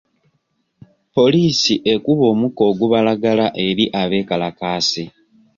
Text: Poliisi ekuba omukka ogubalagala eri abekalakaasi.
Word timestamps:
Poliisi 1.13 1.73
ekuba 1.93 2.23
omukka 2.33 2.61
ogubalagala 2.71 3.45
eri 3.67 3.85
abekalakaasi. 4.01 5.03